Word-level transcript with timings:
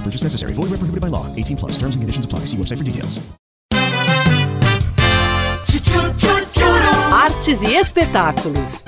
No 0.00 0.04
purchase 0.04 0.22
necessary. 0.24 0.54
Void 0.54 0.70
where 0.70 0.78
prohibited 0.78 1.02
by 1.02 1.08
law. 1.08 1.26
18 1.36 1.58
plus. 1.58 1.72
Terms 1.72 1.94
and 1.94 2.00
conditions 2.00 2.24
apply. 2.24 2.46
See 2.46 2.56
website 2.56 2.78
for 2.78 2.84
details. 2.84 3.20
Artes 7.12 7.62
e 7.62 7.74
espetáculos. 7.74 8.82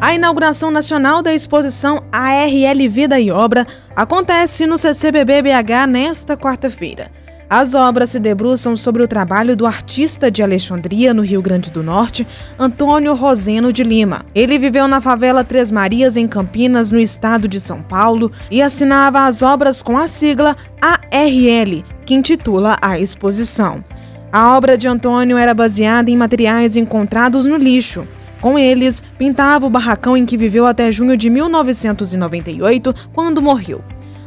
A 0.00 0.14
inauguração 0.14 0.70
nacional 0.70 1.20
da 1.22 1.34
exposição 1.34 2.04
ARL 2.12 2.88
Vida 2.88 3.20
e 3.20 3.30
Obra 3.30 3.66
acontece 3.96 4.66
no 4.66 4.78
CCBB 4.78 5.42
BH 5.42 5.86
nesta 5.88 6.36
quarta-feira. 6.36 7.23
As 7.56 7.72
obras 7.72 8.10
se 8.10 8.18
debruçam 8.18 8.76
sobre 8.76 9.00
o 9.00 9.06
trabalho 9.06 9.56
do 9.56 9.64
artista 9.64 10.28
de 10.28 10.42
Alexandria, 10.42 11.14
no 11.14 11.22
Rio 11.22 11.40
Grande 11.40 11.70
do 11.70 11.84
Norte, 11.84 12.26
Antônio 12.58 13.14
Roseno 13.14 13.72
de 13.72 13.84
Lima. 13.84 14.26
Ele 14.34 14.58
viveu 14.58 14.88
na 14.88 15.00
favela 15.00 15.44
Três 15.44 15.70
Marias, 15.70 16.16
em 16.16 16.26
Campinas, 16.26 16.90
no 16.90 16.98
estado 16.98 17.46
de 17.46 17.60
São 17.60 17.80
Paulo, 17.80 18.32
e 18.50 18.60
assinava 18.60 19.24
as 19.24 19.40
obras 19.40 19.82
com 19.82 19.96
a 19.96 20.08
sigla 20.08 20.56
ARL, 20.82 21.84
que 22.04 22.12
intitula 22.12 22.76
a 22.82 22.98
exposição. 22.98 23.84
A 24.32 24.56
obra 24.56 24.76
de 24.76 24.88
Antônio 24.88 25.38
era 25.38 25.54
baseada 25.54 26.10
em 26.10 26.16
materiais 26.16 26.74
encontrados 26.74 27.46
no 27.46 27.56
lixo. 27.56 28.04
Com 28.40 28.58
eles, 28.58 29.00
pintava 29.16 29.64
o 29.64 29.70
barracão 29.70 30.16
em 30.16 30.26
que 30.26 30.36
viveu 30.36 30.66
até 30.66 30.90
junho 30.90 31.16
de 31.16 31.30
1998, 31.30 32.92
quando 33.12 33.40
morreu. 33.40 33.80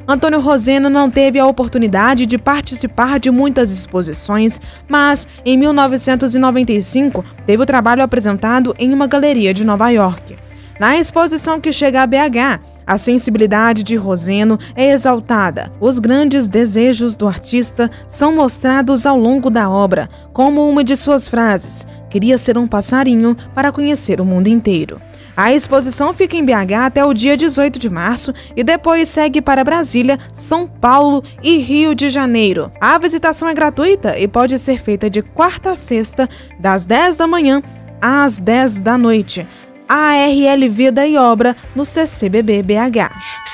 Antônio 0.08 0.40
Roseno 0.40 0.90
não 0.90 1.12
teve 1.12 1.38
a 1.38 1.46
oportunidade 1.46 2.26
de 2.26 2.38
participar 2.38 3.20
de 3.20 3.30
muitas 3.30 3.72
exposições, 3.72 4.62
mas 4.88 5.28
em 5.44 5.58
1995 5.58 7.26
teve 7.46 7.62
o 7.62 7.66
trabalho 7.66 8.02
apresentado 8.02 8.74
em 8.80 8.94
uma 8.94 9.06
galeria 9.06 9.54
de 9.54 9.66
Nova 9.66 9.90
York. 9.90 10.38
Na 10.80 10.98
exposição 10.98 11.60
que 11.60 11.74
chega 11.74 12.02
a 12.02 12.08
BH, 12.08 12.62
a 12.86 12.98
sensibilidade 12.98 13.84
de 13.84 13.98
Roseno 13.98 14.58
é 14.78 14.92
exaltada. 14.92 15.74
Os 15.78 16.00
grandes 16.00 16.48
desejos 16.48 17.18
do 17.18 17.28
artista 17.28 17.92
são 18.08 18.34
mostrados 18.34 19.06
ao 19.06 19.20
longo 19.20 19.50
da 19.50 19.70
obra, 19.70 20.08
como 20.32 20.70
uma 20.70 20.86
de 20.86 20.96
suas 20.96 21.28
frases: 21.28 21.86
Queria 22.10 22.38
ser 22.38 22.58
um 22.58 22.66
passarinho 22.66 23.36
para 23.54 23.73
conhecer 23.73 24.22
o 24.22 24.26
mundo 24.26 24.48
inteiro. 24.48 25.02
A 25.37 25.53
exposição 25.53 26.15
fica 26.15 26.36
em 26.36 26.43
BH 26.43 26.73
até 26.83 27.05
o 27.05 27.14
dia 27.14 27.37
18 27.37 27.77
de 27.77 27.92
março 27.92 28.33
e 28.55 28.64
depois 28.64 29.08
segue 29.08 29.39
para 29.39 29.64
Brasília, 29.64 30.17
São 30.33 30.67
Paulo 30.67 31.23
e 31.43 31.58
Rio 31.58 31.93
de 31.93 32.09
Janeiro. 32.09 32.71
A 32.81 32.98
visitação 32.98 33.48
é 33.48 33.53
gratuita 33.53 34.17
e 34.17 34.27
pode 34.27 34.58
ser 34.58 34.81
feita 34.81 35.11
de 35.11 35.21
quarta 35.21 35.73
a 35.73 35.75
sexta, 35.75 36.27
das 36.59 36.87
10 36.87 37.17
da 37.17 37.27
manhã 37.27 37.61
às 38.02 38.39
10 38.39 38.80
da 38.80 38.98
noite. 38.98 39.45
ARL 39.87 40.70
Vida 40.71 41.05
e 41.05 41.15
Obra 41.17 41.55
no 41.75 41.86
CCBB 41.86 42.64
BH. 42.64 43.45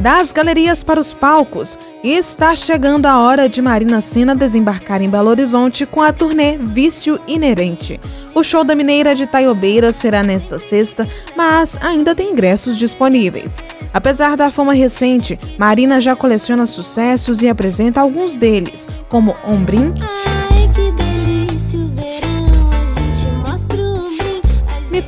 Das 0.00 0.32
galerias 0.32 0.82
para 0.82 0.98
os 0.98 1.12
palcos, 1.12 1.76
está 2.02 2.56
chegando 2.56 3.04
a 3.04 3.18
hora 3.20 3.50
de 3.50 3.60
Marina 3.60 4.00
Sena 4.00 4.34
desembarcar 4.34 5.02
em 5.02 5.10
Belo 5.10 5.28
Horizonte 5.28 5.84
com 5.84 6.00
a 6.00 6.10
turnê 6.10 6.56
Vício 6.56 7.20
Inerente. 7.28 8.00
O 8.34 8.42
show 8.42 8.64
da 8.64 8.74
Mineira 8.74 9.14
de 9.14 9.26
Taiobeira 9.26 9.92
será 9.92 10.22
nesta 10.22 10.58
sexta, 10.58 11.06
mas 11.36 11.78
ainda 11.82 12.14
tem 12.14 12.32
ingressos 12.32 12.78
disponíveis. 12.78 13.62
Apesar 13.92 14.38
da 14.38 14.50
fama 14.50 14.72
recente, 14.72 15.38
Marina 15.58 16.00
já 16.00 16.16
coleciona 16.16 16.64
sucessos 16.64 17.42
e 17.42 17.48
apresenta 17.48 18.00
alguns 18.00 18.38
deles, 18.38 18.88
como 19.10 19.36
Ombrim, 19.44 19.92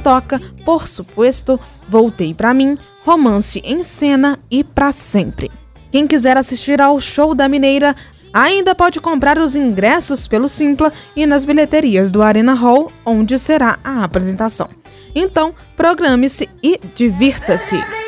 Toca, 0.02 0.40
Por 0.64 0.86
Supuesto, 0.88 1.58
Voltei 1.88 2.34
Pra 2.34 2.52
Mim, 2.52 2.76
Romance 3.04 3.60
em 3.64 3.82
Cena 3.82 4.38
e 4.50 4.62
Pra 4.64 4.92
Sempre. 4.92 5.50
Quem 5.90 6.06
quiser 6.06 6.36
assistir 6.36 6.80
ao 6.80 7.00
show 7.00 7.34
da 7.34 7.48
Mineira 7.48 7.94
ainda 8.32 8.74
pode 8.74 9.00
comprar 9.00 9.38
os 9.38 9.54
ingressos 9.54 10.26
pelo 10.26 10.48
Simpla 10.48 10.92
e 11.14 11.26
nas 11.26 11.44
bilheterias 11.44 12.10
do 12.10 12.22
Arena 12.22 12.54
Hall, 12.54 12.90
onde 13.04 13.38
será 13.38 13.78
a 13.84 14.02
apresentação. 14.02 14.68
Então, 15.14 15.54
programe-se 15.76 16.48
e 16.62 16.80
divirta-se! 16.94 18.01